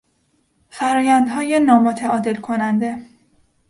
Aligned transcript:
فرآیندهای 0.69 1.59
نامتعادل 1.59 2.35
کننده 2.37 3.05